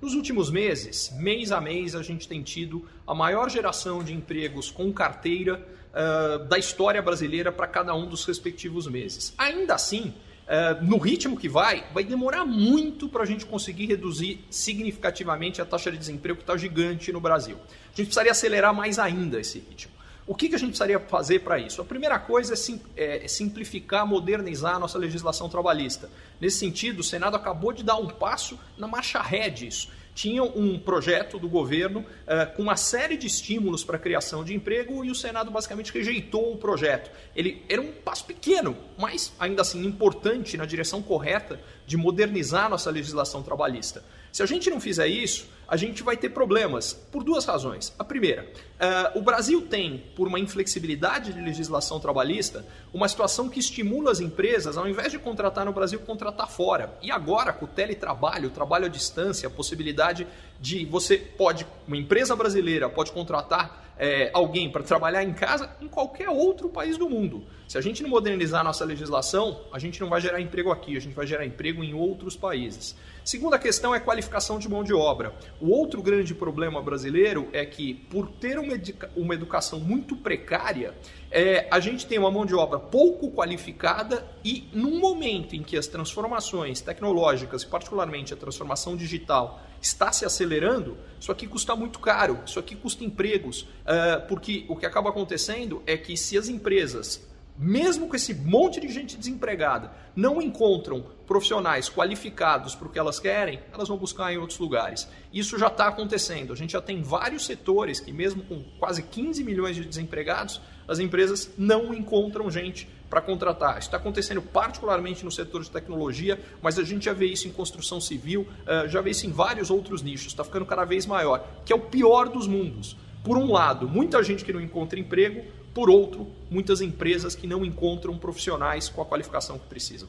Nos 0.00 0.14
últimos 0.14 0.48
meses, 0.48 1.12
mês 1.16 1.50
a 1.50 1.60
mês, 1.60 1.96
a 1.96 2.02
gente 2.02 2.28
tem 2.28 2.40
tido 2.40 2.86
a 3.04 3.12
maior 3.12 3.50
geração 3.50 4.02
de 4.02 4.14
empregos 4.14 4.70
com 4.70 4.92
carteira 4.92 5.66
uh, 5.90 6.44
da 6.44 6.56
história 6.56 7.02
brasileira 7.02 7.50
para 7.50 7.66
cada 7.66 7.92
um 7.96 8.06
dos 8.06 8.24
respectivos 8.24 8.86
meses. 8.86 9.34
Ainda 9.36 9.74
assim, 9.74 10.14
uh, 10.46 10.84
no 10.84 10.98
ritmo 10.98 11.36
que 11.36 11.48
vai, 11.48 11.84
vai 11.92 12.04
demorar 12.04 12.44
muito 12.44 13.08
para 13.08 13.24
a 13.24 13.26
gente 13.26 13.44
conseguir 13.44 13.86
reduzir 13.86 14.44
significativamente 14.48 15.60
a 15.60 15.64
taxa 15.64 15.90
de 15.90 15.98
desemprego 15.98 16.36
que 16.36 16.44
está 16.44 16.56
gigante 16.56 17.10
no 17.10 17.20
Brasil. 17.20 17.56
A 17.56 17.88
gente 17.88 18.06
precisaria 18.06 18.30
acelerar 18.30 18.72
mais 18.72 19.00
ainda 19.00 19.40
esse 19.40 19.58
ritmo. 19.58 19.97
O 20.28 20.34
que, 20.34 20.50
que 20.50 20.54
a 20.54 20.58
gente 20.58 20.68
precisaria 20.68 21.00
fazer 21.00 21.38
para 21.38 21.58
isso? 21.58 21.80
A 21.80 21.84
primeira 21.86 22.18
coisa 22.18 22.52
é, 22.52 22.56
sim, 22.56 22.78
é, 22.94 23.26
simplificar, 23.26 24.06
modernizar 24.06 24.74
a 24.74 24.78
nossa 24.78 24.98
legislação 24.98 25.48
trabalhista. 25.48 26.10
Nesse 26.38 26.58
sentido, 26.58 27.00
o 27.00 27.02
Senado 27.02 27.34
acabou 27.34 27.72
de 27.72 27.82
dar 27.82 27.96
um 27.96 28.08
passo 28.08 28.60
na 28.76 28.86
marcha 28.86 29.22
ré 29.22 29.48
disso 29.48 29.88
tinham 30.18 30.52
um 30.56 30.76
projeto 30.80 31.38
do 31.38 31.48
governo 31.48 32.00
uh, 32.00 32.56
com 32.56 32.62
uma 32.62 32.74
série 32.74 33.16
de 33.16 33.28
estímulos 33.28 33.84
para 33.84 33.94
a 33.94 34.00
criação 34.00 34.42
de 34.42 34.52
emprego 34.52 35.04
e 35.04 35.12
o 35.12 35.14
Senado 35.14 35.48
basicamente 35.48 35.92
rejeitou 35.92 36.52
o 36.52 36.56
projeto. 36.56 37.08
Ele 37.36 37.62
era 37.68 37.80
um 37.80 37.92
passo 37.92 38.24
pequeno, 38.24 38.76
mas 38.98 39.32
ainda 39.38 39.62
assim 39.62 39.86
importante 39.86 40.56
na 40.56 40.66
direção 40.66 41.00
correta 41.00 41.60
de 41.86 41.96
modernizar 41.96 42.68
nossa 42.68 42.90
legislação 42.90 43.44
trabalhista. 43.44 44.04
Se 44.32 44.42
a 44.42 44.46
gente 44.46 44.68
não 44.68 44.80
fizer 44.80 45.06
isso, 45.06 45.46
a 45.68 45.76
gente 45.76 46.02
vai 46.02 46.16
ter 46.16 46.30
problemas 46.30 46.94
por 46.94 47.22
duas 47.22 47.44
razões. 47.44 47.94
A 47.98 48.02
primeira, 48.02 48.44
uh, 48.44 49.18
o 49.18 49.22
Brasil 49.22 49.60
tem, 49.60 50.02
por 50.16 50.26
uma 50.26 50.40
inflexibilidade 50.40 51.34
de 51.34 51.40
legislação 51.40 52.00
trabalhista, 52.00 52.64
uma 52.92 53.06
situação 53.06 53.50
que 53.50 53.60
estimula 53.60 54.10
as 54.10 54.18
empresas, 54.18 54.78
ao 54.78 54.88
invés 54.88 55.12
de 55.12 55.18
contratar 55.18 55.66
no 55.66 55.72
Brasil, 55.72 56.00
contratar 56.00 56.48
fora. 56.48 56.96
E 57.02 57.10
agora, 57.10 57.52
com 57.52 57.66
o 57.66 57.68
teletrabalho, 57.68 58.48
o 58.48 58.52
trabalho 58.52 58.86
à 58.86 58.88
distância, 58.88 59.46
a 59.46 59.50
possibilidade 59.50 60.26
de 60.58 60.86
você 60.86 61.18
pode, 61.18 61.66
uma 61.86 61.98
empresa 61.98 62.34
brasileira 62.34 62.88
pode 62.88 63.12
contratar 63.12 63.88
é, 63.98 64.30
alguém 64.32 64.70
para 64.70 64.82
trabalhar 64.82 65.24
em 65.24 65.32
casa 65.32 65.70
em 65.80 65.88
qualquer 65.88 66.28
outro 66.28 66.68
país 66.68 66.96
do 66.96 67.10
mundo. 67.10 67.44
Se 67.66 67.76
a 67.76 67.80
gente 67.80 68.02
não 68.02 68.08
modernizar 68.08 68.62
nossa 68.62 68.84
legislação, 68.84 69.60
a 69.72 69.78
gente 69.78 70.00
não 70.00 70.08
vai 70.08 70.20
gerar 70.20 70.40
emprego 70.40 70.70
aqui, 70.70 70.96
a 70.96 71.00
gente 71.00 71.14
vai 71.14 71.26
gerar 71.26 71.44
emprego 71.44 71.82
em 71.82 71.92
outros 71.92 72.36
países. 72.36 72.96
Segunda 73.24 73.58
questão 73.58 73.94
é 73.94 74.00
qualificação 74.00 74.58
de 74.58 74.68
mão 74.68 74.82
de 74.82 74.94
obra. 74.94 75.34
O 75.60 75.70
outro 75.70 76.00
grande 76.00 76.34
problema 76.34 76.80
brasileiro 76.80 77.48
é 77.52 77.66
que, 77.66 77.94
por 77.94 78.28
ter 78.28 78.60
uma, 78.60 78.74
uma 79.16 79.34
educação 79.34 79.80
muito 79.80 80.14
precária, 80.14 80.94
é, 81.30 81.66
a 81.68 81.80
gente 81.80 82.06
tem 82.06 82.16
uma 82.16 82.30
mão 82.30 82.46
de 82.46 82.54
obra 82.54 82.78
pouco 82.78 83.32
qualificada 83.32 84.24
e, 84.44 84.68
num 84.72 85.00
momento 85.00 85.56
em 85.56 85.62
que 85.64 85.76
as 85.76 85.88
transformações 85.88 86.80
tecnológicas, 86.80 87.64
particularmente 87.64 88.32
a 88.32 88.36
transformação 88.36 88.96
digital, 88.96 89.60
está 89.82 90.12
se 90.12 90.24
acelerando, 90.24 90.96
isso 91.20 91.32
aqui 91.32 91.46
custa 91.46 91.74
muito 91.74 91.98
caro, 91.98 92.38
isso 92.46 92.60
aqui 92.60 92.76
custa 92.76 93.02
empregos, 93.04 93.62
uh, 93.62 94.26
porque 94.28 94.64
o 94.68 94.76
que 94.76 94.86
acaba 94.86 95.10
acontecendo 95.10 95.82
é 95.86 95.96
que 95.96 96.16
se 96.16 96.38
as 96.38 96.48
empresas, 96.48 97.28
mesmo 97.58 98.06
com 98.06 98.14
esse 98.14 98.32
monte 98.32 98.80
de 98.80 98.88
gente 98.88 99.16
desempregada, 99.16 99.90
não 100.14 100.40
encontram 100.40 101.04
profissionais 101.26 101.88
qualificados 101.88 102.74
para 102.74 102.86
o 102.86 102.90
que 102.90 102.98
elas 102.98 103.18
querem, 103.18 103.60
elas 103.72 103.88
vão 103.88 103.98
buscar 103.98 104.32
em 104.32 104.38
outros 104.38 104.58
lugares. 104.58 105.08
Isso 105.32 105.58
já 105.58 105.66
está 105.66 105.88
acontecendo. 105.88 106.52
A 106.52 106.56
gente 106.56 106.72
já 106.72 106.80
tem 106.80 107.02
vários 107.02 107.44
setores 107.44 107.98
que, 107.98 108.12
mesmo 108.12 108.42
com 108.44 108.62
quase 108.78 109.02
15 109.02 109.42
milhões 109.42 109.74
de 109.74 109.84
desempregados, 109.84 110.60
as 110.86 111.00
empresas 111.00 111.50
não 111.58 111.92
encontram 111.92 112.50
gente 112.50 112.88
para 113.10 113.20
contratar. 113.20 113.78
Isso 113.78 113.88
está 113.88 113.96
acontecendo 113.96 114.40
particularmente 114.40 115.24
no 115.24 115.30
setor 115.30 115.62
de 115.62 115.70
tecnologia, 115.70 116.40
mas 116.62 116.78
a 116.78 116.84
gente 116.84 117.06
já 117.06 117.12
vê 117.12 117.26
isso 117.26 117.48
em 117.48 117.52
construção 117.52 118.00
civil, 118.00 118.46
eh, 118.66 118.88
já 118.88 119.00
vê 119.00 119.10
isso 119.10 119.26
em 119.26 119.32
vários 119.32 119.70
outros 119.70 120.02
nichos, 120.02 120.28
está 120.28 120.44
ficando 120.44 120.64
cada 120.64 120.84
vez 120.84 121.06
maior, 121.06 121.44
que 121.64 121.72
é 121.72 121.76
o 121.76 121.80
pior 121.80 122.28
dos 122.28 122.46
mundos. 122.46 122.96
Por 123.24 123.36
um 123.36 123.52
lado, 123.52 123.88
muita 123.88 124.22
gente 124.22 124.44
que 124.44 124.52
não 124.52 124.60
encontra 124.60 124.98
emprego, 124.98 125.44
por 125.74 125.90
outro, 125.90 126.26
muitas 126.50 126.80
empresas 126.80 127.34
que 127.34 127.46
não 127.46 127.64
encontram 127.64 128.16
profissionais 128.18 128.88
com 128.88 129.02
a 129.02 129.06
qualificação 129.06 129.58
que 129.58 129.66
precisam. 129.66 130.08